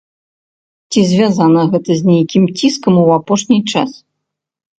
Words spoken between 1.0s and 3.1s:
звязана гэта з нейкім ціскам у